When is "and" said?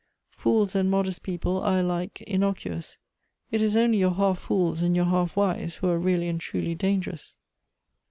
0.75-0.89, 4.81-4.95, 6.27-6.41